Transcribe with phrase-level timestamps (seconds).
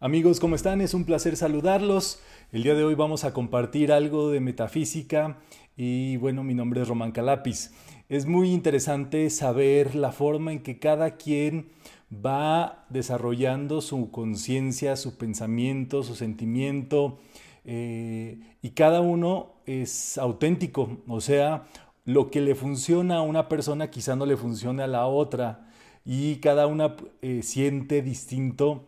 [0.00, 0.80] Amigos, ¿cómo están?
[0.80, 2.20] Es un placer saludarlos.
[2.52, 5.40] El día de hoy vamos a compartir algo de metafísica
[5.76, 7.74] y bueno, mi nombre es Román Calapis.
[8.08, 11.70] Es muy interesante saber la forma en que cada quien
[12.14, 17.18] va desarrollando su conciencia, su pensamiento, su sentimiento
[17.64, 21.64] eh, y cada uno es auténtico, o sea,
[22.04, 25.68] lo que le funciona a una persona quizá no le funcione a la otra
[26.04, 28.87] y cada una eh, siente distinto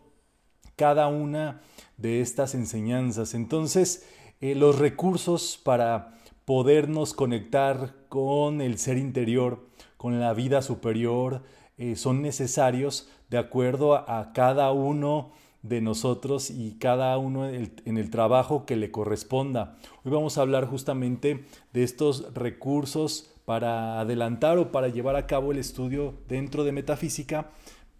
[0.81, 1.61] cada una
[1.97, 3.35] de estas enseñanzas.
[3.35, 4.03] Entonces,
[4.39, 9.67] eh, los recursos para podernos conectar con el ser interior,
[9.97, 11.43] con la vida superior,
[11.77, 18.09] eh, son necesarios de acuerdo a, cada uno de nosotros y cada uno en el,
[18.09, 19.77] trabajo que le corresponda.
[20.03, 25.51] Hoy vamos a hablar justamente de estos recursos para adelantar o para llevar a cabo
[25.51, 27.51] el estudio dentro de metafísica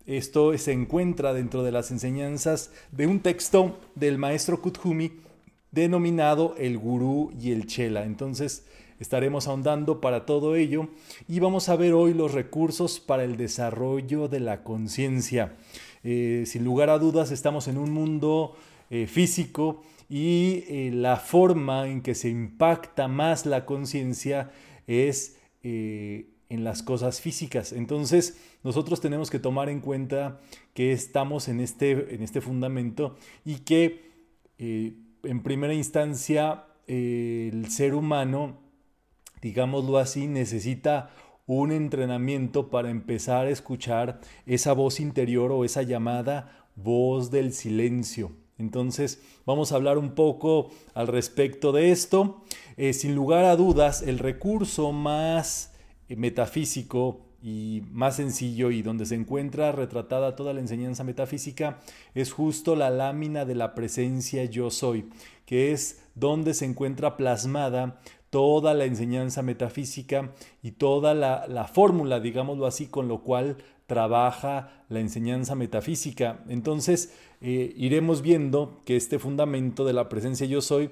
[0.06, 5.12] esto se encuentra dentro de las enseñanzas de un texto del maestro Kuthumi
[5.72, 8.04] denominado el gurú y el chela.
[8.06, 8.66] Entonces
[9.00, 10.90] estaremos ahondando para todo ello
[11.28, 15.54] y vamos a ver hoy los recursos para el desarrollo de la conciencia.
[16.04, 18.56] Eh, sin lugar a dudas estamos en un mundo
[18.90, 24.52] eh, físico y eh, la forma en que se impacta más la conciencia
[24.88, 25.38] es
[26.52, 27.72] en las cosas físicas.
[27.72, 30.42] Entonces, nosotros tenemos que tomar en cuenta
[30.74, 34.12] que estamos en este, en este fundamento y que
[34.60, 38.60] eh, en primera instancia el ser humano,
[39.42, 41.12] digámoslo así, necesita
[41.48, 48.32] un entrenamiento para empezar a escuchar esa voz interior o esa llamada voz del silencio.
[48.58, 52.44] Entonces vamos a hablar un poco al respecto de esto.
[52.78, 55.71] Eh, sin lugar a dudas, el recurso más eh,
[56.18, 61.80] metafísico y más sencillo y donde se encuentra retratada toda la enseñanza metafísica
[62.14, 65.10] es justo la lámina de la presencia yo soy,
[65.46, 70.32] que es donde se encuentra plasmada toda la enseñanza metafísica
[70.64, 76.44] y toda la, fórmula, digámoslo así, con lo cual trabaja la enseñanza metafísica.
[76.48, 80.92] Entonces, eh, iremos viendo que este fundamento de la presencia yo soy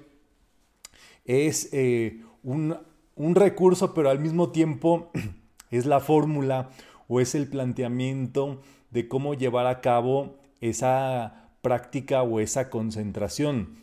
[1.23, 2.75] es eh, un
[3.19, 5.11] un recurso, pero al mismo tiempo
[5.69, 6.69] es la fórmula
[7.07, 13.75] o es el planteamiento de cómo llevar a cabo esa práctica o esa concentración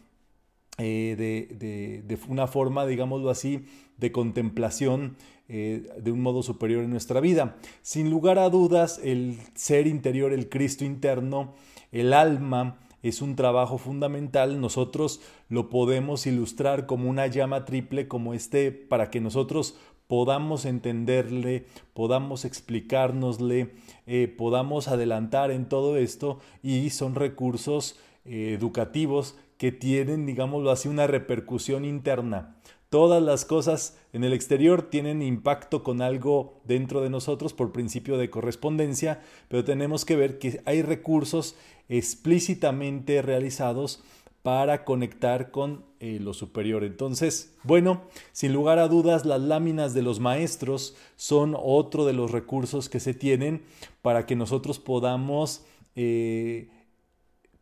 [0.79, 3.67] eh, de, una forma, digámoslo así,
[3.99, 5.17] de contemplación
[5.49, 7.57] eh, de un modo superior en nuestra vida.
[7.83, 11.55] Sin lugar a dudas, el ser interior, el Cristo interno,
[11.93, 12.79] el alma,
[13.09, 19.11] es un trabajo fundamental, nosotros lo podemos ilustrar como una llama triple, como este, para
[19.11, 23.75] que nosotros podamos entenderle, podamos explicárnosle,
[24.07, 30.89] eh, podamos adelantar en todo esto y son recursos eh, educativos que tienen, digámoslo así,
[30.89, 32.57] una repercusión interna.
[32.89, 38.17] Todas las cosas en el exterior tienen impacto con algo dentro de nosotros por principio
[38.17, 41.57] de correspondencia, pero tenemos que ver que hay recursos
[41.89, 44.03] explícitamente realizados
[44.47, 46.85] para conectar con eh, lo superior.
[46.85, 52.31] Entonces, bueno, sin lugar a dudas, las láminas de los maestros son otro de los
[52.31, 53.65] recursos que se tienen
[54.03, 55.65] para que nosotros podamos
[55.97, 56.69] eh,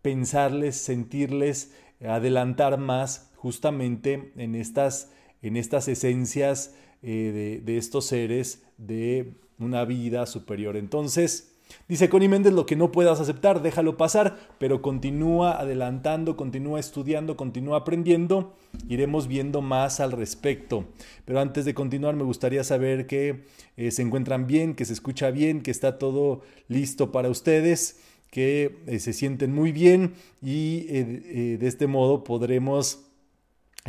[0.02, 1.72] pensarles, sentirles,
[2.06, 5.10] adelantar más justamente en estas,
[5.44, 10.76] en estas esencias eh, de, estos seres de una vida superior.
[10.76, 11.50] Entonces,
[11.88, 17.38] Dice Connie Méndez, lo que no puedas aceptar, déjalo pasar, pero continúa adelantando, continúa estudiando,
[17.38, 18.54] continúa aprendiendo.
[18.88, 20.84] Iremos viendo más al respecto.
[21.24, 23.44] Pero antes de continuar, me gustaría saber que
[23.78, 27.98] eh, se encuentran bien, que se escucha bien, que está todo listo para ustedes
[28.30, 33.04] que eh, se sienten muy bien y de este modo podremos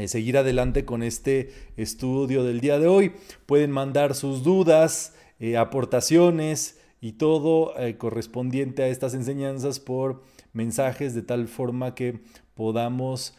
[0.07, 3.13] seguir adelante con este estudio del día de hoy.
[3.45, 5.13] Pueden mandar sus dudas,
[5.57, 10.23] aportaciones y todo correspondiente a estas enseñanzas por
[10.53, 12.19] mensajes de tal forma que
[12.55, 13.35] podamos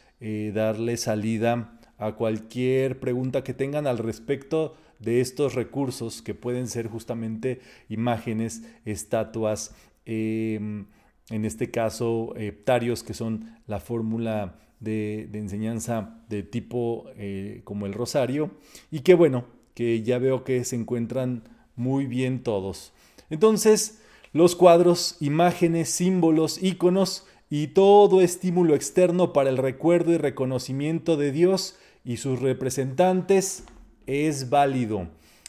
[0.54, 6.88] darle salida a cualquier pregunta que tengan al respecto de estos recursos que pueden ser
[6.88, 9.74] justamente imágenes, estatuas,
[10.04, 10.86] em,
[11.30, 17.92] en este caso heptarios, que son la fórmula de, enseñanza de tipo eh, como el
[17.92, 18.50] rosario,
[18.90, 21.44] y que bueno, que ya veo que se encuentran
[21.76, 22.92] muy bien todos.
[23.30, 24.00] Entonces,
[24.32, 31.32] los cuadros, imágenes, símbolos, iconos y todo estímulo externo para el recuerdo y reconocimiento de
[31.32, 33.64] Dios y sus representantes
[34.06, 35.08] es válido.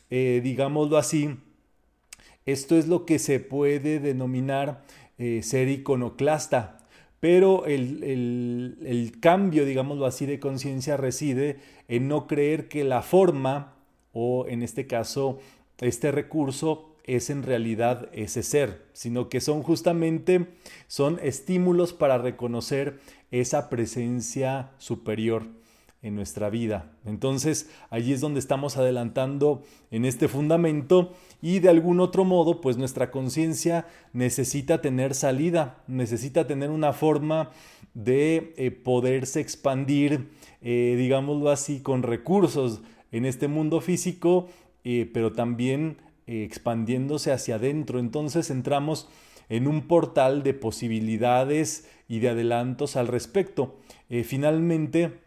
[0.09, 1.37] Eh, digámoslo así,
[2.45, 4.83] esto es lo que se puede denominar
[5.17, 6.77] eh, ser iconoclasta,
[7.19, 13.73] pero el, cambio, digámoslo así, de conciencia reside en no creer que la forma,
[14.13, 15.39] o en este caso,
[15.79, 20.47] este recurso, es en realidad ese ser, sino que son justamente,
[20.87, 22.99] son estímulos para reconocer
[23.31, 25.45] esa presencia superior
[26.01, 26.91] en nuestra vida.
[27.05, 32.77] Entonces, allí es donde estamos adelantando en este fundamento y de algún otro modo, pues
[32.77, 37.51] nuestra conciencia necesita tener salida, necesita tener una forma
[37.93, 40.29] de eh, poderse expandir,
[40.61, 44.47] eh, digámoslo así, con recursos en este mundo físico,
[44.83, 45.97] eh, pero también
[46.27, 47.99] expandiéndose hacia adentro.
[47.99, 49.07] Entonces entramos
[49.49, 53.77] en un portal de posibilidades y de adelantos al respecto.
[54.23, 55.26] finalmente,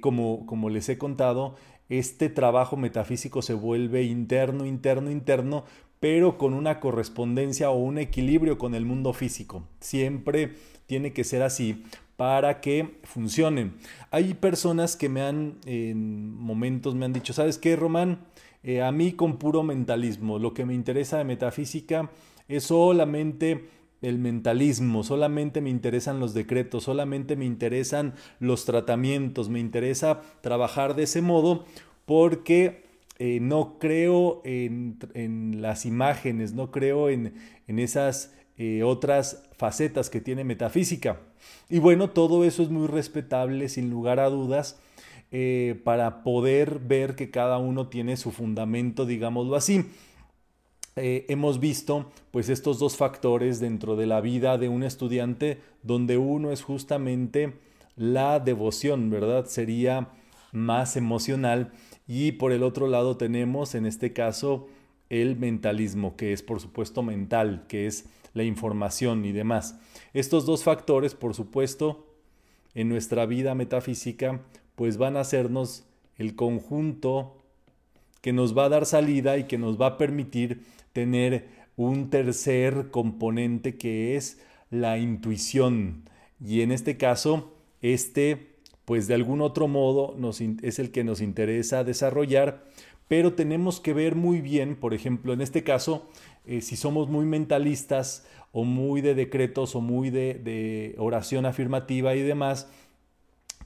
[0.00, 1.54] como, como les he contado,
[1.88, 5.64] este trabajo metafísico se vuelve interno, interno, interno,
[5.98, 9.64] pero con una correspondencia o un equilibrio con el mundo físico.
[9.80, 10.54] Siempre
[10.86, 11.84] tiene que ser así
[12.16, 13.72] para que funcione.
[14.10, 18.20] Hay personas que me han, en momentos me han dicho, ¿sabes qué, Román?
[18.62, 22.10] Eh, a mí con puro mentalismo, lo que me interesa de metafísica
[22.46, 23.68] es solamente
[24.02, 30.94] el mentalismo, solamente me interesan los decretos, solamente me interesan los tratamientos, me interesa trabajar
[30.94, 31.66] de ese modo
[32.06, 32.84] porque
[33.18, 34.96] eh, no creo en,
[35.60, 37.34] las imágenes, no creo en,
[37.66, 41.20] esas eh, otras facetas que tiene metafísica.
[41.68, 44.80] Y bueno, todo eso es muy respetable, sin lugar a dudas,
[45.32, 49.84] eh, para poder ver que cada uno tiene su fundamento, digámoslo así.
[50.96, 56.18] Eh, hemos visto pues estos dos factores dentro de la vida de un estudiante donde
[56.18, 57.54] uno es justamente
[57.96, 59.46] la devoción, ¿verdad?
[59.46, 60.08] Sería
[60.52, 61.72] más emocional
[62.08, 64.68] y por el otro lado tenemos en este caso
[65.10, 69.78] el mentalismo, que es por supuesto mental, que es la información y demás.
[70.12, 72.06] Estos dos factores, por supuesto,
[72.74, 74.40] en nuestra vida metafísica,
[74.74, 75.84] pues van a hacernos
[76.16, 77.39] el conjunto
[78.20, 80.62] que nos va a dar salida y que nos va a permitir
[80.92, 84.40] tener un tercer componente que es
[84.70, 86.04] la intuición.
[86.44, 90.16] Y en este caso, este, pues de algún otro modo
[90.62, 92.64] es el que nos interesa desarrollar,
[93.08, 96.08] pero tenemos que ver muy bien, por ejemplo, en este caso,
[96.46, 102.22] eh, si somos muy mentalistas o muy de decretos o muy de oración afirmativa y
[102.22, 102.68] demás,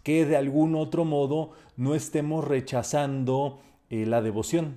[0.02, 3.60] que de algún otro modo no estemos rechazando
[3.90, 4.76] eh, la devoción.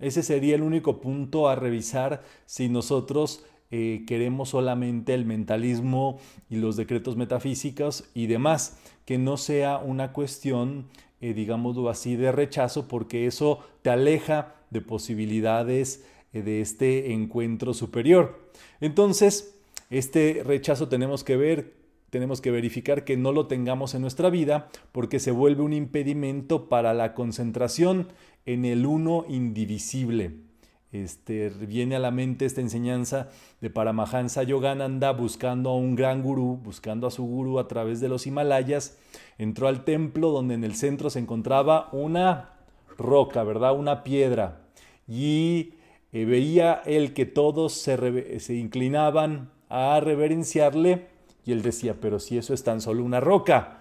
[0.00, 6.18] Ese sería el único punto a revisar si nosotros eh, queremos solamente el mentalismo
[6.48, 10.86] y los decretos metafísicos y demás, que no sea una cuestión,
[11.20, 17.74] eh, digámoslo así, de rechazo, porque eso te aleja de posibilidades eh, de este encuentro
[17.74, 18.50] superior.
[18.80, 21.74] Entonces, este rechazo tenemos que ver,
[22.10, 26.68] tenemos que verificar que no lo tengamos en nuestra vida, porque se vuelve un impedimento
[26.68, 28.08] para la concentración
[28.46, 30.48] en el uno indivisible.
[30.90, 33.28] Este, viene a la mente esta enseñanza
[33.60, 38.08] de Paramahansa Yogananda buscando a un gran gurú, buscando a su gurú a través de
[38.08, 38.96] los Himalayas.
[39.36, 42.54] Entró al templo donde en el centro se encontraba una
[42.96, 43.78] roca, ¿verdad?
[43.78, 44.62] Una piedra.
[45.06, 45.74] Y
[46.12, 51.17] eh, veía él que todos se, se inclinaban a reverenciarle
[51.48, 53.80] y él decía, pero si eso es tan solo una roca.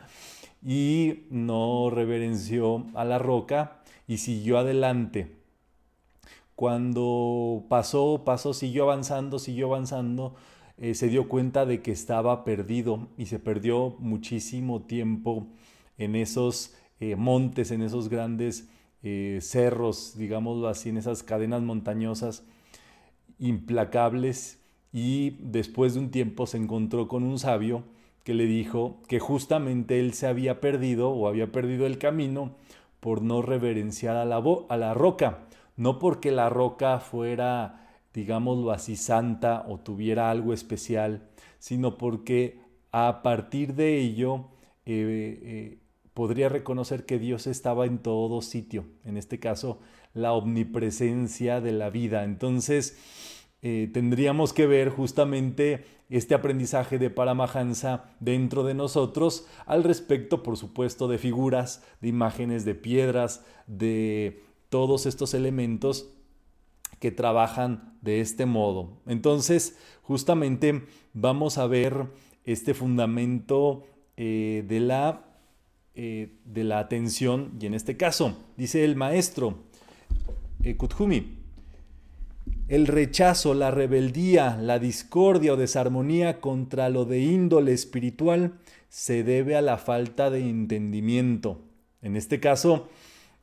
[0.65, 5.35] Y no reverenció a la roca y siguió adelante.
[6.55, 10.35] Cuando pasó, pasó, siguió avanzando, siguió avanzando,
[10.77, 15.47] eh, se dio cuenta de que estaba perdido y se perdió muchísimo tiempo
[15.97, 18.69] en esos eh, montes, en esos grandes
[19.03, 22.45] eh, cerros, digámoslo así, en esas cadenas montañosas
[23.39, 24.56] implacables
[24.91, 27.83] y después de un tiempo se encontró con un sabio
[28.23, 32.55] que le dijo que justamente él se había perdido o había perdido el camino
[32.99, 38.95] por no reverenciar a la, a la roca, no porque la roca fuera, digámoslo así,
[38.95, 41.29] santa o tuviera algo especial,
[41.59, 42.59] sino porque
[42.91, 44.47] a partir de ello
[44.85, 45.77] eh, eh,
[46.13, 49.79] podría reconocer que Dios estaba en todo sitio, en este caso
[50.13, 52.23] la omnipresencia de la vida.
[52.23, 52.97] Entonces,
[53.63, 60.57] eh, tendríamos que ver justamente este aprendizaje de Paramahansa dentro de nosotros al respecto, por
[60.57, 66.09] supuesto, de figuras, de imágenes, de piedras, de todos estos elementos
[66.99, 69.01] que trabajan de este modo.
[69.07, 70.83] Entonces, justamente
[71.13, 72.05] vamos a ver
[72.45, 73.83] este fundamento
[74.17, 75.25] eh, de, la,
[75.95, 79.63] eh, de la atención y en este caso, dice el maestro
[80.77, 81.46] Kuthumi,
[82.67, 88.53] el rechazo, la rebeldía, la discordia o desarmonía contra lo de índole espiritual
[88.89, 91.61] se debe a la falta de entendimiento.
[92.01, 92.89] En este caso,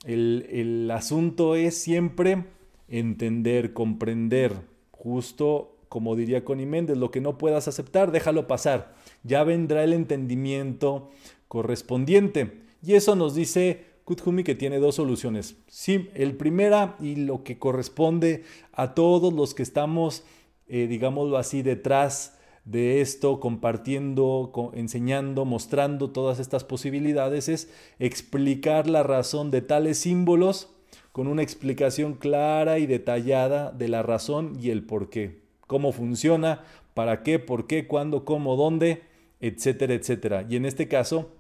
[0.05, 2.45] el, el asunto es siempre
[2.89, 4.53] entender, comprender,
[4.91, 8.97] justo como diría Connie Méndez, lo que no puedas aceptar, déjalo pasar.
[9.23, 11.09] Ya vendrá el entendimiento
[11.47, 12.63] correspondiente.
[12.83, 15.57] Y eso nos dice Kuthumi que tiene dos soluciones.
[15.67, 20.25] Sí, el primera y lo que corresponde a todos los que estamos,
[20.69, 29.03] eh, digámoslo así, detrás de esto, compartiendo, enseñando, mostrando todas estas posibilidades, es explicar la
[29.03, 30.71] razón de tales símbolos
[31.13, 36.65] con una explicación clara y detallada de la razón y el por qué, cómo funciona,
[36.95, 39.03] para qué, por qué, cuándo, cómo, dónde,
[39.41, 40.47] etcétera, etcétera.
[40.49, 41.33] Y en este caso,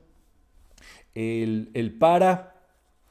[1.14, 2.53] el, el para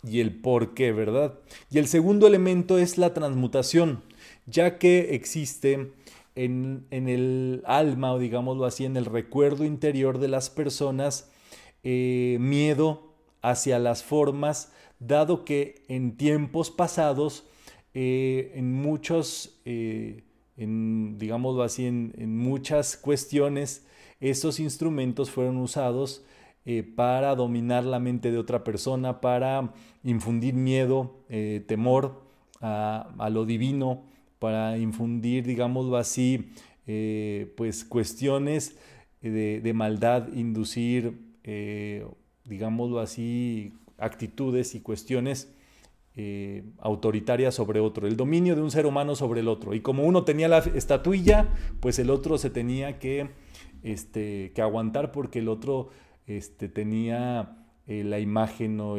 [0.03, 1.39] y el por qué, ¿verdad?
[1.72, 4.03] Y el segundo elemento es la transmutación,
[4.45, 5.91] ya que existe
[6.36, 11.31] en, el alma, o digámoslo así, en el recuerdo interior de las personas,
[11.83, 17.45] eh, miedo hacia las formas, dado que en tiempos pasados,
[17.93, 20.24] eh, en muchos, eh,
[20.57, 23.86] en, digámoslo así, en, en muchas cuestiones,
[24.19, 26.24] esos instrumentos fueron usados
[26.65, 29.74] eh, para dominar la mente de otra persona, para
[30.05, 32.24] infundir miedo, eh, temor
[32.62, 34.03] a, lo divino,
[34.39, 36.51] para infundir, digámoslo así,
[36.88, 38.77] eh, pues cuestiones
[39.22, 41.17] de, maldad, inducir,
[42.46, 45.53] digámoslo así, actitudes y cuestiones
[46.79, 49.74] autoritarias sobre otro, el dominio de un ser humano sobre el otro.
[49.74, 51.50] Y como uno tenía la estatuilla,
[51.82, 53.29] pues el otro se tenía que,
[53.82, 55.89] este, que aguantar porque el otro
[56.27, 58.98] este, tenía eh, la imagen o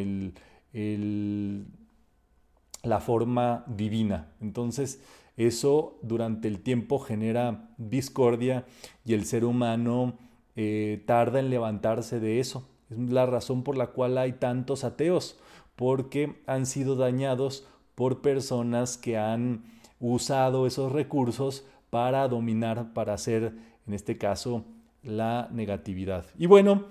[2.82, 4.32] la forma divina.
[4.40, 5.02] Entonces,
[5.36, 8.66] eso durante el tiempo genera discordia
[9.04, 10.18] y el ser humano
[10.56, 12.68] eh, tarda en levantarse de eso.
[12.90, 15.38] Es la razón por la cual hay tantos ateos,
[15.74, 19.64] porque han sido dañados por personas que han
[19.98, 23.54] usado esos recursos para dominar, para hacer,
[23.86, 24.64] en este caso,
[25.02, 26.26] la negatividad.
[26.38, 26.84] Y bueno,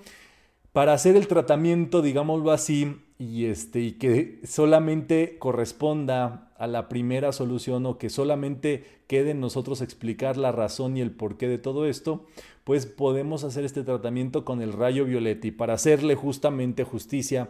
[0.73, 7.31] para hacer el tratamiento, digámoslo así, y, este, y que solamente corresponda a la primera
[7.31, 11.85] solución o que solamente quede en nosotros explicar la razón y el porqué de todo
[11.85, 12.25] esto,
[12.63, 15.47] pues podemos hacer este tratamiento con el rayo violeta.
[15.47, 17.49] Y para hacerle justamente justicia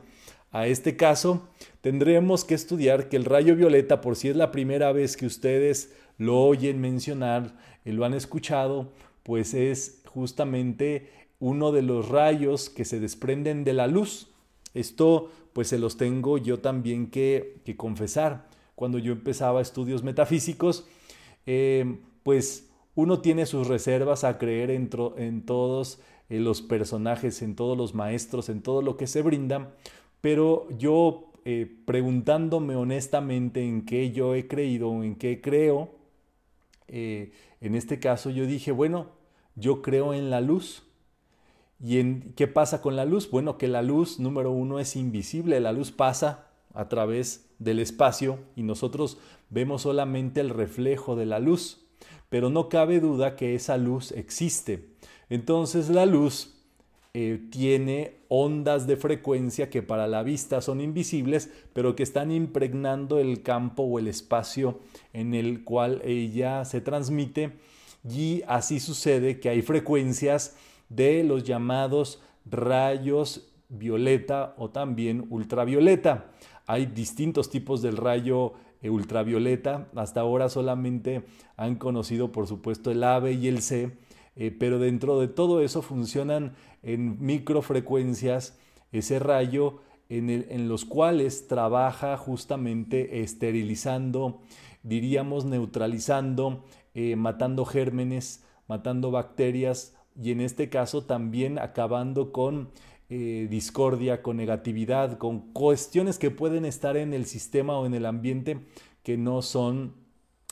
[0.51, 1.47] a este caso,
[1.81, 5.93] tendremos que estudiar que el rayo violeta, por si es la primera vez que ustedes
[6.17, 8.91] lo oyen mencionar y lo han escuchado,
[9.23, 11.09] pues es justamente
[11.39, 14.27] uno de los rayos que se desprenden de la luz.
[14.73, 18.47] Esto pues se los tengo yo también que, confesar.
[18.75, 20.85] Cuando yo empezaba estudios metafísicos,
[21.45, 25.99] eh, pues uno tiene sus reservas a creer en, en todos
[26.29, 29.71] eh, los personajes, en todos los maestros, en todo lo que se brinda,
[30.21, 35.91] pero yo eh, preguntándome honestamente en qué yo he creído, en qué creo,
[36.87, 39.07] en este caso yo dije, bueno,
[39.55, 40.83] yo creo en la luz,
[41.79, 43.29] ¿Y en, qué pasa con la luz?
[43.29, 45.59] Bueno, que la luz, número uno, es invisible.
[45.59, 49.17] La luz pasa a través del espacio y nosotros
[49.49, 51.85] vemos solamente el reflejo de la luz.
[52.29, 54.89] Pero no cabe duda que esa luz existe.
[55.29, 56.53] Entonces la luz
[57.13, 63.19] eh, tiene ondas de frecuencia que para la vista son invisibles, pero que están impregnando
[63.19, 64.79] el campo o el espacio
[65.13, 67.53] en el cual ella se transmite.
[68.09, 70.55] Y así sucede que hay frecuencias
[70.95, 76.31] de los llamados rayos violeta o también ultravioleta.
[76.65, 79.89] Hay distintos tipos del rayo eh, ultravioleta.
[79.95, 81.23] Hasta ahora solamente
[81.57, 83.97] han conocido, por supuesto, el A, y el C,
[84.35, 88.59] eh, pero dentro de todo eso funcionan en microfrecuencias
[88.91, 94.41] ese rayo en, los cuales trabaja justamente esterilizando,
[94.83, 102.69] diríamos neutralizando, eh, matando gérmenes, matando bacterias, y en este caso también acabando con
[103.09, 108.05] eh, discordia, con negatividad, con cuestiones que pueden estar en el sistema o en el
[108.05, 108.59] ambiente
[109.03, 109.93] que no son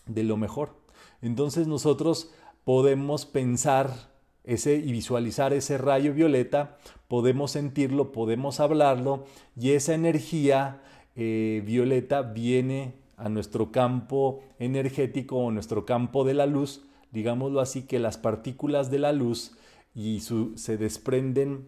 [0.06, 0.76] de lo mejor.
[1.22, 2.32] Entonces nosotros
[2.64, 4.12] podemos pensar
[4.44, 6.78] ese y visualizar ese rayo violeta,
[7.08, 9.26] podemos sentirlo, podemos hablarlo
[9.56, 10.82] y esa energía
[11.16, 17.84] eh, violeta viene a nuestro campo energético o nuestro campo de la luz digámoslo así,
[17.84, 19.52] que las partículas de la luz
[19.94, 20.22] y
[20.56, 21.68] se desprenden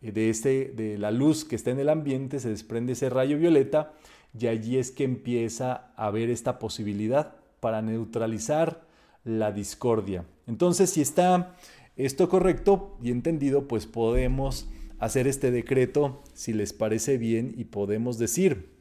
[0.00, 3.38] eh, de, ese, de la luz que está en el ambiente, se desprende ese rayo
[3.38, 3.92] violeta
[4.38, 8.86] y allí es que empieza a haber esta posibilidad para neutralizar
[9.24, 10.24] la discordia.
[10.46, 11.56] Entonces, si está
[11.96, 18.18] esto correcto y entendido, pues podemos hacer este decreto si les parece bien y podemos
[18.18, 18.73] decir,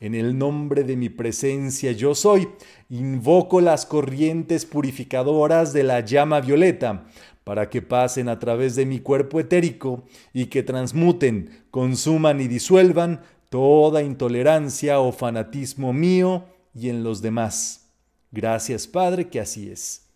[0.00, 2.48] en el nombre de mi presencia yo soy,
[2.90, 7.06] invoco las corrientes purificadoras de la llama violeta
[7.44, 13.22] para que pasen a través de mi cuerpo etérico y que transmuten, consuman y disuelvan
[13.48, 17.88] toda intolerancia o fanatismo mío y en los demás.
[18.32, 20.08] Gracias Padre que así es.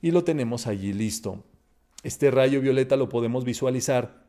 [0.00, 1.44] Y lo tenemos allí listo.
[2.02, 4.27] Este rayo violeta lo podemos visualizar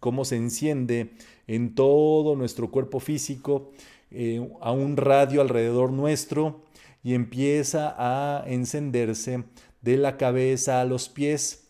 [0.00, 1.12] cómo se enciende
[1.46, 3.72] en todo nuestro cuerpo físico
[4.10, 6.62] eh, a un radio alrededor nuestro
[7.02, 9.44] y empieza a encenderse
[9.82, 11.68] de la cabeza a los pies,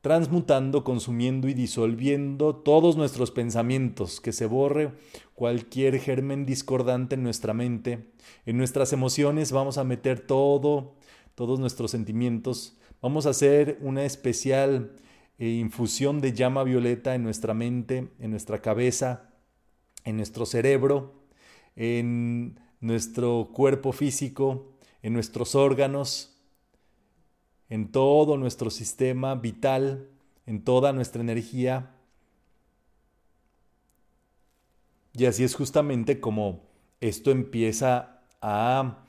[0.00, 4.92] transmutando, consumiendo y disolviendo todos nuestros pensamientos, que se borre
[5.34, 8.10] cualquier germen discordante en nuestra mente.
[8.46, 10.94] En nuestras emociones vamos a meter todo,
[11.34, 12.76] todos nuestros sentimientos.
[13.00, 14.92] Vamos a hacer una especial
[15.48, 19.30] infusión de llama violeta en nuestra mente, en nuestra cabeza,
[20.04, 21.14] en nuestro cerebro,
[21.76, 24.72] en nuestro cuerpo físico,
[25.02, 26.36] en nuestros órganos,
[27.68, 30.08] en todo nuestro sistema vital,
[30.46, 31.94] en toda nuestra energía.
[35.14, 36.60] Y así es justamente como
[37.00, 39.04] esto empieza a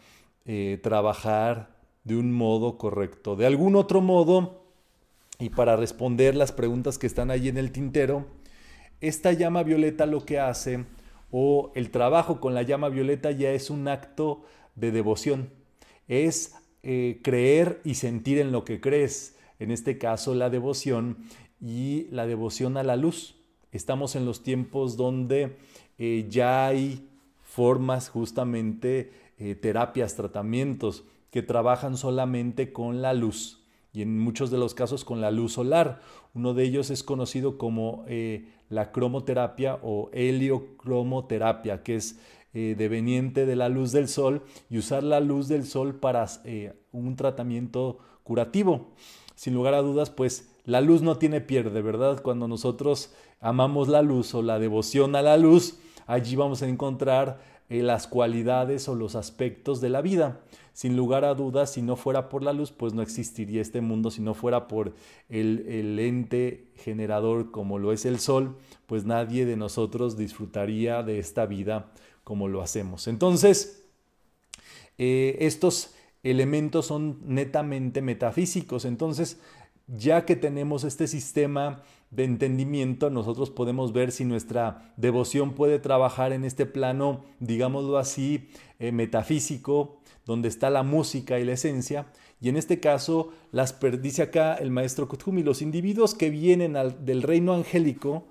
[0.45, 3.35] eh, trabajar de un modo correcto.
[3.35, 4.62] De algún otro modo,
[5.39, 8.25] y para responder las preguntas que están ahí en el tintero,
[9.01, 10.85] esta llama violeta lo que hace,
[11.31, 14.43] o el trabajo con la llama violeta ya es un acto
[14.75, 15.49] de devoción,
[16.07, 21.17] es eh, creer y sentir en lo que crees, en este caso la devoción
[21.59, 23.35] y la devoción a la luz.
[23.71, 25.57] Estamos en los tiempos donde
[25.97, 27.09] eh, ya hay
[27.41, 33.62] formas justamente, eh, terapias, tratamientos que trabajan solamente con la luz
[33.93, 36.01] y en muchos de los casos con la luz solar.
[36.33, 42.19] Uno de ellos es conocido como eh, la cromoterapia o heliocromoterapia, que es
[42.55, 46.73] eh, deveniente de la luz del sol y usar la luz del sol para eh,
[46.91, 48.87] un tratamiento curativo.
[49.35, 52.21] Sin lugar a dudas, pues la luz no tiene pierde, ¿verdad?
[52.21, 55.77] Cuando nosotros amamos la luz o la devoción a la luz,
[56.07, 60.41] allí vamos a encontrar las cualidades o los aspectos de la vida.
[60.73, 64.09] Sin lugar a dudas, si no fuera por la luz, pues no existiría este mundo,
[64.09, 64.93] si no fuera por
[65.29, 71.45] el, ente generador como lo es el sol, pues nadie de nosotros disfrutaría de esta
[71.45, 71.91] vida
[72.23, 73.07] como lo hacemos.
[73.07, 73.83] Entonces,
[74.97, 79.39] eh, estos elementos son netamente metafísicos, entonces,
[79.87, 86.31] ya que tenemos este sistema de entendimiento, nosotros podemos ver si nuestra devoción puede trabajar
[86.31, 92.07] en este plano, digámoslo así, eh, metafísico, donde está la música y la esencia.
[92.39, 97.23] Y en este caso, las dice acá el maestro Kuthumi, los individuos que vienen del
[97.23, 98.27] reino angélico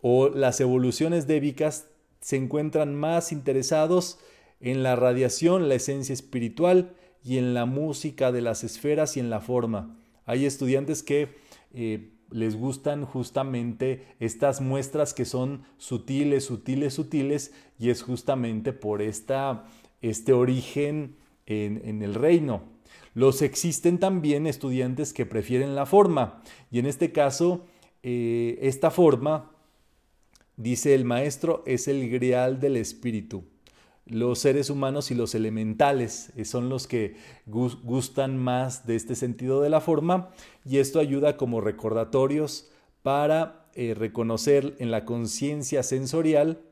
[0.00, 1.86] o las evoluciones débicas
[2.20, 4.18] se encuentran más interesados
[4.60, 9.30] en la radiación, la esencia espiritual y en la música de las esferas y en
[9.30, 9.96] la forma.
[10.28, 11.30] Hay estudiantes que
[11.72, 19.00] eh, les gustan justamente estas muestras que son sutiles, sutiles, sutiles, y es justamente por
[19.00, 19.64] esta
[20.02, 22.62] este origen en, el reino.
[23.14, 27.64] Los existen también estudiantes que prefieren la forma y en este caso
[28.02, 29.50] eh, esta forma,
[30.58, 33.44] dice el maestro, es el grial del espíritu.
[34.08, 37.16] Los seres humanos y los elementales eh, son los que
[37.46, 40.30] gustan más de este sentido de la forma
[40.64, 42.70] y esto ayuda como recordatorios
[43.02, 46.62] para eh, reconocer en la conciencia sensorial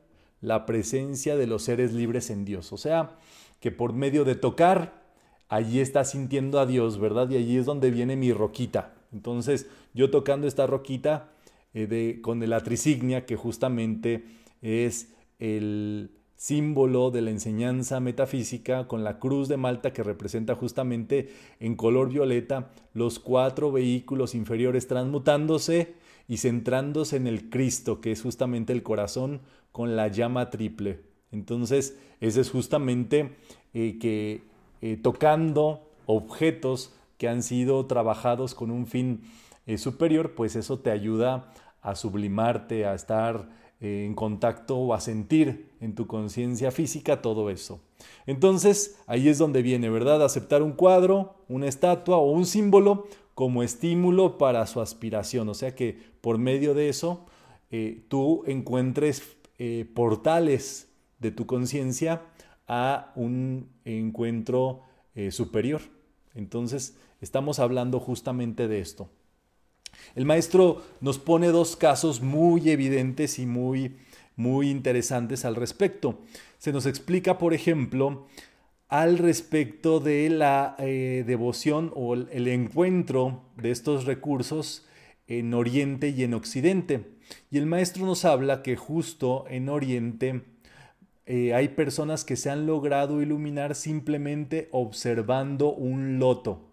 [0.41, 2.73] la presencia de los seres libres en Dios.
[2.73, 3.17] O sea,
[3.59, 5.03] que por medio de tocar,
[5.47, 7.29] allí está sintiendo a Dios, ¿verdad?
[7.29, 8.93] Y allí es donde viene mi roquita.
[9.13, 11.31] Entonces, yo tocando esta roquita
[11.73, 14.25] eh, de, con la trisignia, que justamente
[14.61, 21.29] es el símbolo de la enseñanza metafísica, con la cruz de Malta que representa justamente
[21.59, 25.95] en color violeta los cuatro vehículos inferiores transmutándose
[26.27, 31.01] y centrándose en el Cristo, que es justamente el corazón con la llama triple.
[31.31, 33.35] Entonces, ese es justamente
[33.73, 34.43] eh, que
[34.81, 39.21] eh, tocando objetos que han sido trabajados con un fin
[39.65, 45.69] eh, superior, pues eso te ayuda a sublimarte, a estar en contacto o a sentir
[45.79, 47.79] en tu conciencia física todo eso.
[48.25, 50.23] Entonces, ahí es donde viene, ¿verdad?
[50.23, 55.49] Aceptar un cuadro, una estatua o un símbolo como estímulo para su aspiración.
[55.49, 57.25] O sea que por medio de eso
[58.07, 59.37] tú encuentres
[59.93, 60.87] portales
[61.19, 62.23] de tu conciencia
[62.67, 64.81] a un encuentro
[65.15, 65.81] eh, superior.
[66.35, 69.09] Entonces, estamos hablando justamente de esto.
[70.15, 73.97] El maestro nos pone dos casos muy evidentes y muy,
[74.35, 76.19] muy interesantes al respecto.
[76.57, 78.27] Se nos explica, por ejemplo,
[78.87, 84.85] al respecto de la eh, devoción o el encuentro de estos recursos
[85.27, 87.17] en Oriente y en Occidente.
[87.51, 90.43] Y el maestro nos habla que justo en Oriente
[91.25, 96.66] eh, hay personas que se han logrado iluminar simplemente observando un loto.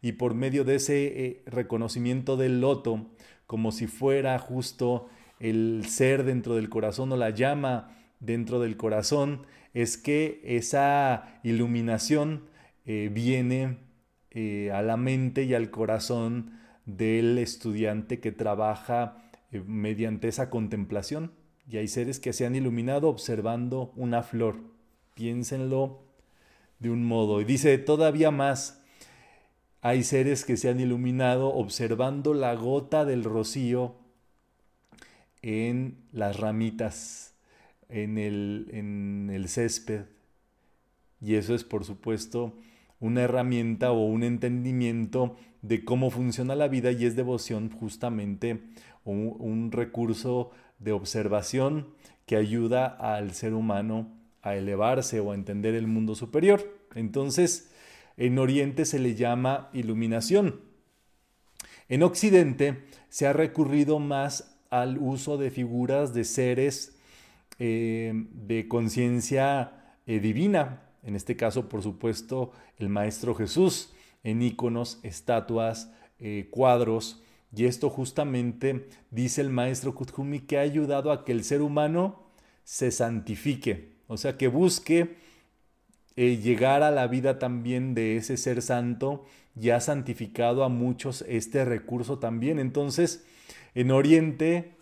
[0.00, 3.06] Y por medio de ese eh, reconocimiento del loto,
[3.46, 5.08] como si fuera justo
[5.40, 12.44] el ser dentro del corazón o la llama dentro del corazón, es que esa iluminación
[12.86, 13.78] eh, viene
[14.72, 16.52] a la mente y al corazón
[16.84, 19.16] del estudiante que trabaja
[19.50, 21.32] mediante esa contemplación.
[21.68, 24.60] Y hay seres que se han iluminado observando una flor.
[25.14, 26.02] Piénsenlo
[26.78, 27.40] de un modo.
[27.40, 28.77] Y dice todavía más,
[29.80, 33.94] hay seres que se han iluminado observando la gota del rocío
[35.42, 37.34] en las ramitas,
[37.88, 40.06] en el, en el césped.
[41.20, 42.54] Y eso es, por supuesto,
[43.00, 48.62] una herramienta o un entendimiento de cómo funciona la vida y es devoción justamente
[49.04, 51.88] un, un recurso de observación
[52.26, 54.12] que ayuda al ser humano
[54.42, 56.68] a elevarse o a entender el mundo superior.
[56.94, 57.70] Entonces,
[58.18, 60.60] en Oriente se le llama iluminación.
[61.88, 66.98] En Occidente se ha recurrido más al uso de figuras de seres
[67.58, 74.98] eh, de conciencia eh, divina, en este caso, por supuesto, el Maestro Jesús, en iconos,
[75.02, 77.22] estatuas, eh, cuadros,
[77.54, 82.24] y esto justamente dice el maestro Kuthumi que ha ayudado a que el ser humano
[82.62, 85.16] se santifique, o sea, que busque
[86.20, 91.24] eh, llegar a la vida también de ese ser santo y ha santificado a muchos
[91.28, 92.58] este recurso también.
[92.58, 93.24] Entonces,
[93.76, 94.72] en Oriente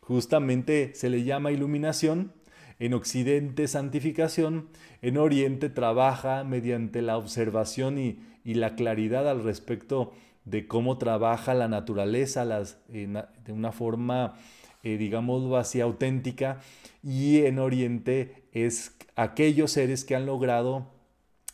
[0.00, 2.32] justamente se le llama iluminación,
[2.78, 4.70] en Occidente santificación,
[5.02, 10.14] en Oriente trabaja mediante la observación y, y la claridad al respecto
[10.46, 14.38] de cómo trabaja la naturaleza las, de una forma,
[14.88, 16.60] eh, digamos así, auténtica.
[17.02, 20.86] Y en Oriente es aquellos seres que han logrado,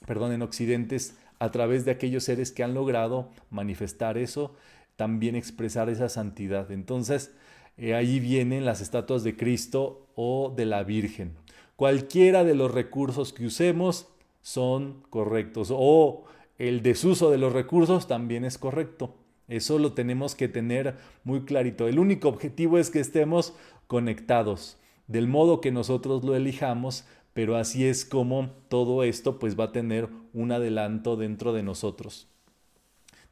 [0.07, 4.55] perdón, en Occidente es a través de aquellos seres que han logrado manifestar eso,
[4.97, 6.71] también expresar esa santidad.
[6.71, 7.35] Entonces,
[7.77, 11.33] eh, ahí vienen las estatuas de Cristo o de la Virgen.
[11.77, 14.09] Cualquiera de los recursos que usemos
[14.43, 15.73] son correctos.
[15.73, 16.25] O
[16.57, 19.17] el desuso de los recursos también es correcto.
[19.49, 21.87] Eso lo tenemos que tener muy clarito.
[21.87, 23.55] El único objetivo es que estemos
[23.87, 27.05] conectados, del modo que nosotros lo elijamos,
[27.35, 32.29] pero así es como todo esto pues va a tener un adelanto dentro de nosotros.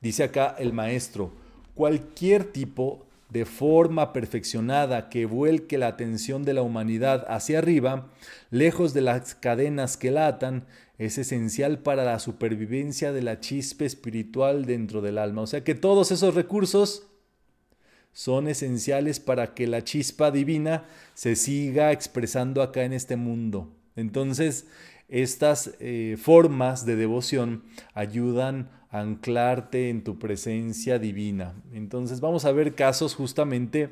[0.00, 1.32] Dice acá el maestro,
[1.74, 8.10] cualquier tipo de forma perfeccionada que vuelque la atención de la humanidad hacia arriba,
[8.50, 10.66] lejos de las cadenas que la atan,
[11.04, 15.42] es esencial para la supervivencia de la chispa espiritual dentro del alma.
[15.42, 17.06] O sea que todos esos recursos
[18.12, 20.84] son esenciales para que la chispa divina
[21.14, 23.74] se siga expresando acá en este mundo.
[23.96, 24.66] Entonces,
[25.08, 31.54] estas eh, formas de devoción ayudan a anclarte en tu presencia divina.
[31.72, 33.90] Entonces vamos a ver casos justamente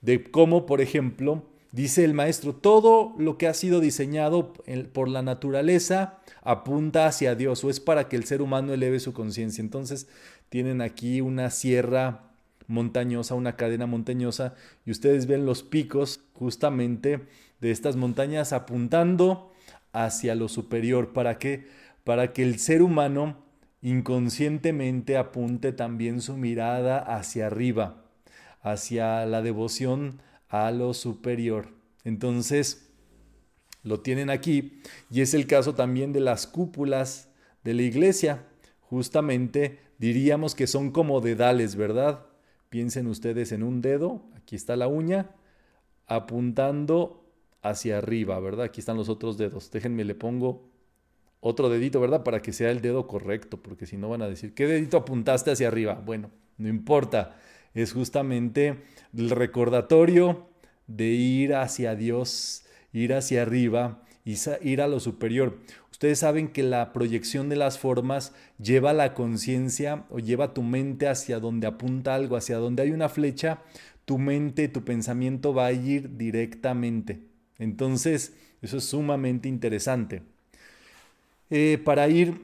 [0.00, 4.52] de cómo, por ejemplo, dice el maestro, todo lo que ha sido diseñado
[4.92, 9.12] por la naturaleza apunta hacia Dios o es para que el ser humano eleve su
[9.12, 9.62] conciencia.
[9.62, 10.08] Entonces
[10.48, 12.22] tienen aquí una sierra
[12.66, 14.54] montañosa, una cadena montañosa
[14.86, 17.20] y ustedes ven los picos justamente
[17.60, 19.52] de estas montañas apuntando
[19.92, 21.12] hacia lo superior.
[21.12, 21.66] ¿Para qué?
[22.04, 23.36] Para que el ser humano
[23.82, 28.04] inconscientemente apunte también su mirada hacia arriba,
[28.62, 31.68] hacia la devoción a lo superior.
[32.04, 32.88] Entonces,
[33.82, 34.80] lo tienen aquí
[35.10, 37.28] y es el caso también de las cúpulas
[37.64, 38.46] de la iglesia.
[38.80, 42.26] Justamente diríamos que son como dedales, ¿verdad?
[42.68, 45.30] Piensen ustedes en un dedo, aquí está la uña,
[46.06, 47.24] apuntando
[47.62, 48.66] hacia arriba, ¿verdad?
[48.66, 49.70] Aquí están los otros dedos.
[49.70, 50.68] Déjenme, le pongo
[51.40, 52.24] otro dedito, ¿verdad?
[52.24, 55.50] Para que sea el dedo correcto, porque si no van a decir, ¿qué dedito apuntaste
[55.50, 55.94] hacia arriba?
[55.94, 57.36] Bueno, no importa,
[57.74, 58.76] es justamente
[59.16, 60.48] el recordatorio
[60.86, 65.58] de ir hacia Dios, ir hacia arriba y ir a lo superior.
[65.90, 71.08] Ustedes saben que la proyección de las formas lleva la conciencia o lleva tu mente
[71.08, 73.62] hacia donde apunta algo, hacia donde hay una flecha,
[74.04, 77.20] tu mente, tu pensamiento va a ir directamente.
[77.58, 80.22] Entonces, eso es sumamente interesante.
[81.50, 82.40] eh, para ir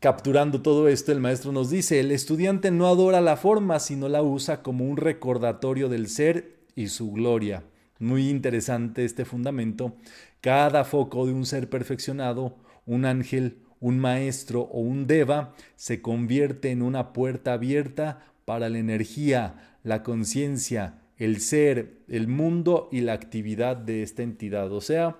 [0.00, 4.22] capturando todo esto, el maestro nos dice, el estudiante no adora la forma, sino la
[4.22, 7.64] usa como un recordatorio del ser y su gloria.
[7.98, 9.96] Muy interesante este fundamento.
[10.40, 16.70] Cada foco de un ser perfeccionado, un ángel, un maestro o un deva, se convierte
[16.70, 23.14] en una puerta abierta para la energía, la conciencia, el ser, el mundo y la
[23.14, 24.70] actividad de esta entidad.
[24.72, 25.16] O sea,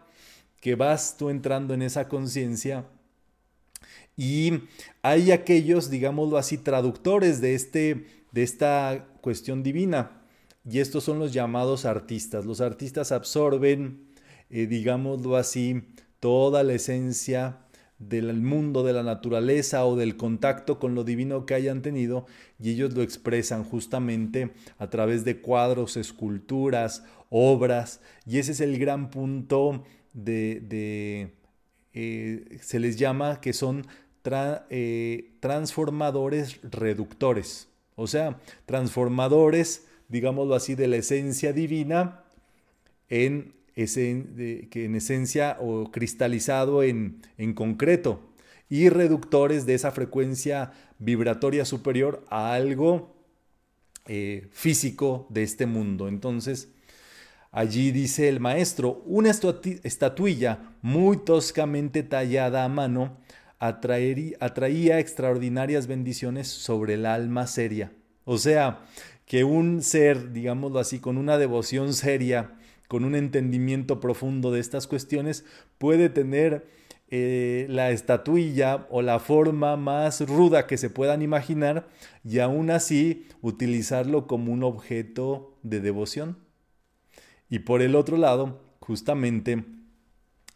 [0.60, 2.84] que vas tú entrando en esa conciencia
[4.16, 4.60] y
[5.02, 10.22] hay aquellos, digámoslo así, traductores de, este, de esta cuestión divina.
[10.68, 12.44] Y estos son los llamados artistas.
[12.44, 14.08] Los artistas absorben,
[14.50, 15.82] eh, digámoslo así,
[16.18, 17.58] toda la esencia
[17.98, 22.26] del mundo, de la naturaleza o del contacto con lo divino que hayan tenido
[22.58, 28.78] y ellos lo expresan justamente a través de cuadros, esculturas, obras y ese es el
[28.78, 31.32] gran punto de,
[31.94, 33.86] eh, se les llama que son
[34.70, 42.22] eh, transformadores reductores, o sea, transformadores, digámoslo así, de la esencia divina
[43.08, 47.20] en que en esencia o cristalizado en,
[47.54, 48.20] concreto
[48.70, 53.14] y reductores de esa frecuencia vibratoria superior a algo
[54.06, 56.08] eh, físico de este mundo.
[56.08, 56.68] Entonces,
[57.52, 63.18] allí dice el maestro, una estatuilla muy toscamente tallada a mano
[63.58, 67.92] atraía extraordinarias bendiciones sobre el alma seria.
[68.24, 68.80] O sea,
[69.24, 72.54] que un ser, digámoslo así, con una devoción seria,
[72.88, 75.44] con un entendimiento profundo de estas cuestiones,
[75.78, 76.66] puede tener
[77.08, 81.88] eh, la estatuilla o la forma más ruda que se puedan imaginar
[82.24, 86.36] y aún así utilizarlo como un objeto de devoción.
[87.48, 89.64] Y por el otro lado, justamente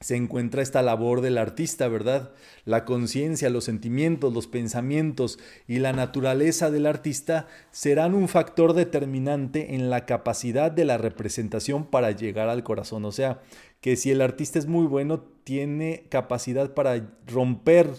[0.01, 2.33] se encuentra esta labor del artista, ¿verdad?
[2.65, 9.75] La conciencia, los sentimientos, los pensamientos y la naturaleza del artista serán un factor determinante
[9.75, 13.05] en la capacidad de la representación para llegar al corazón.
[13.05, 13.43] O sea,
[13.83, 17.91] que si el artista es muy bueno, tiene capacidad para romper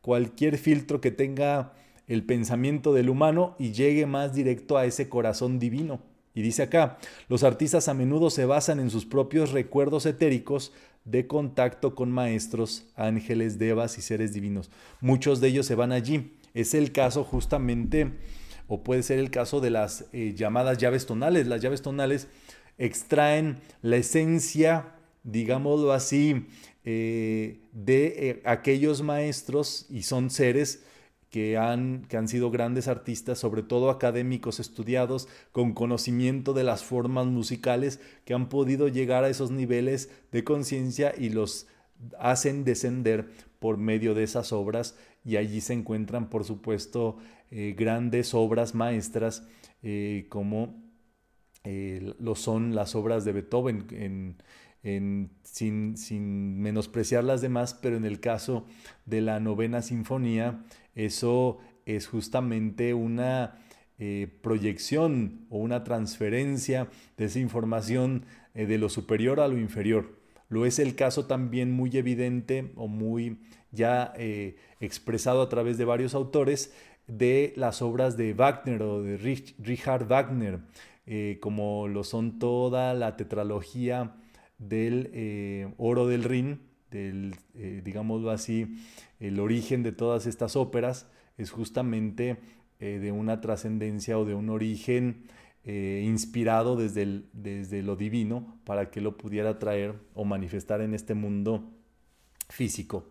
[0.00, 1.74] cualquier filtro que tenga
[2.06, 6.00] el pensamiento del humano y llegue más directo a ese corazón divino.
[6.34, 10.72] Y dice acá, los artistas a menudo se basan en sus propios recuerdos etéricos
[11.04, 14.70] de contacto con maestros, ángeles, devas y seres divinos.
[15.00, 16.36] Muchos de ellos se van allí.
[16.54, 18.12] Es el caso justamente,
[18.68, 21.46] o puede ser el caso de las eh, llamadas llaves tonales.
[21.46, 22.28] Las llaves tonales
[22.78, 26.46] extraen la esencia, digámoslo así,
[26.84, 30.84] eh, de eh, aquellos maestros y son seres
[31.32, 36.84] que han, que han sido grandes artistas, sobre todo académicos estudiados, con conocimiento de las
[36.84, 41.68] formas musicales, que han podido llegar a esos niveles de conciencia y los
[42.18, 44.94] hacen descender por medio de esas obras.
[45.24, 47.16] Y allí se encuentran, por supuesto,
[47.50, 49.48] eh, grandes obras maestras
[49.82, 50.82] eh, como
[51.64, 54.36] eh, lo son las obras de Beethoven,
[55.44, 58.66] sin, sin menospreciar las demás, pero en el caso
[59.06, 63.58] de la novena sinfonía, eso es justamente una
[63.98, 68.24] eh, proyección o una transferencia de esa información
[68.54, 70.18] eh, de lo superior a lo inferior.
[70.48, 73.38] Lo es el caso también muy evidente o muy
[73.70, 76.74] ya eh, expresado a través de varios autores
[77.06, 80.60] de las obras de Wagner o de Richard Wagner,
[81.40, 84.14] como lo son toda la tetralogía
[84.58, 86.60] del Oro del Rin,
[86.92, 87.34] del,
[87.82, 88.76] digámoslo así,
[89.18, 91.06] el origen de todas estas óperas
[91.38, 92.38] es justamente
[92.80, 95.28] eh, de una trascendencia o de un origen
[95.64, 101.14] eh, inspirado desde, desde lo divino para que lo pudiera traer o manifestar en este
[101.14, 101.70] mundo
[102.48, 103.06] físico.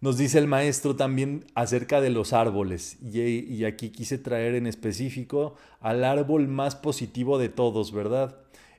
[0.00, 4.66] Nos dice el maestro también acerca de los árboles y, y, aquí quise traer en
[4.66, 8.38] específico al árbol más positivo de todos, ¿verdad?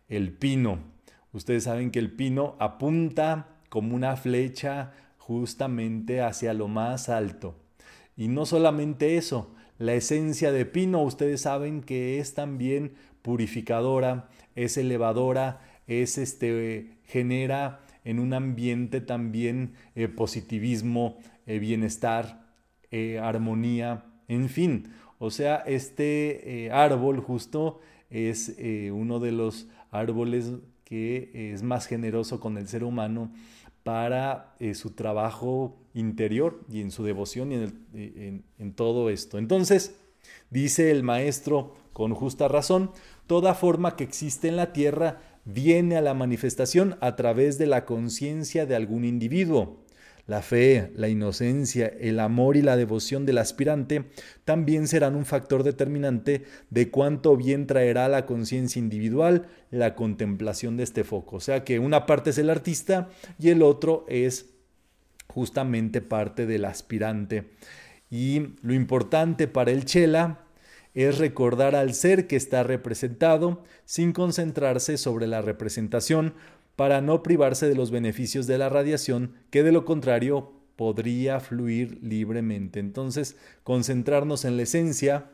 [0.10, 0.80] El pino.
[1.32, 7.56] Ustedes saben que el pino apunta como una flecha justamente hacia lo más alto.
[8.18, 14.76] Y no solamente eso, la esencia de pino, ustedes saben que es también purificadora, es
[14.76, 22.50] elevadora, es este, genera en un ambiente también eh, positivismo, eh, bienestar,
[22.92, 24.94] eh, armonía, en fin.
[25.18, 27.80] O sea, este árbol justo
[28.10, 28.58] es
[28.92, 30.52] uno de los árboles
[30.84, 33.32] que es más generoso con el ser humano
[33.84, 37.56] para eh, su trabajo interior y en su devoción y
[38.58, 39.38] en, todo esto.
[39.38, 39.96] Entonces,
[40.50, 42.92] dice el maestro con justa razón,
[43.28, 47.86] toda forma que existe en la tierra viene a la manifestación a través de la
[47.86, 49.80] conciencia de algún individuo.
[50.32, 54.06] La fe, la inocencia, el amor y la devoción del aspirante
[54.46, 60.78] también serán un factor determinante de cuánto bien traerá a la conciencia individual la contemplación
[60.78, 61.36] de este foco.
[61.36, 64.46] O sea que una parte es el artista y el otro es
[65.28, 67.50] justamente parte del aspirante.
[68.10, 70.46] Y lo importante para el chela
[70.94, 76.36] es recordar al ser que está representado sin concentrarse sobre la representación
[76.82, 82.00] para no privarse de los beneficios de la radiación que de lo contrario podría fluir
[82.02, 82.80] libremente.
[82.80, 85.30] Entonces, concentrarnos en la esencia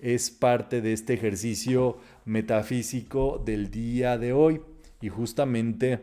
[0.00, 4.60] es parte de este ejercicio metafísico del día de hoy
[5.00, 6.00] y justamente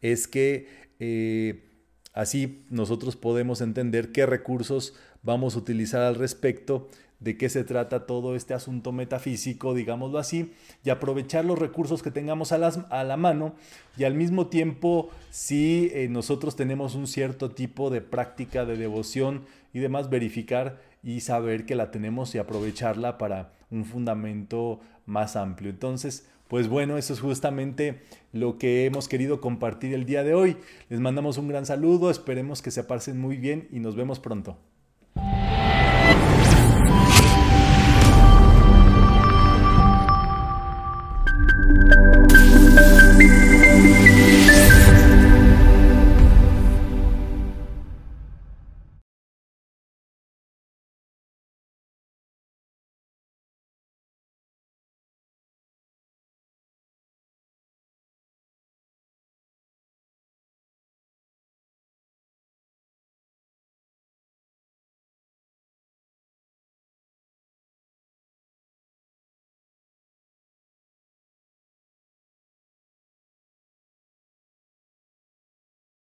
[0.00, 1.68] es que eh,
[2.14, 6.88] así nosotros podemos entender qué recursos vamos a utilizar al respecto
[7.20, 10.52] de qué se trata todo este asunto metafísico, digámoslo así,
[10.84, 13.54] y aprovechar los recursos que tengamos a, la mano
[13.96, 19.44] y al mismo tiempo si eh, nosotros tenemos un cierto tipo de práctica de devoción
[19.72, 25.70] y demás, verificar y saber que la tenemos y aprovecharla para un fundamento más amplio.
[25.70, 28.02] Entonces, pues bueno, eso es justamente
[28.32, 30.56] lo que hemos querido compartir el día de hoy.
[30.88, 34.56] Les mandamos un gran saludo, esperemos que se pasen muy bien y nos vemos pronto.